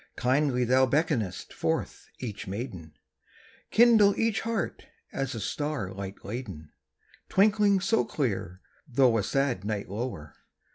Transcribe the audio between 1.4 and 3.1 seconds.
forth each maiden;